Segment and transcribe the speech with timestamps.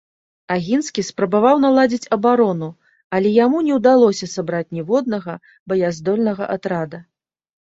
[0.53, 2.69] Агінскі спрабаваў наладзіць абарону,
[3.17, 5.37] але яму не ўдалося сабраць ніводнага
[5.75, 7.05] баяздольнага атрада.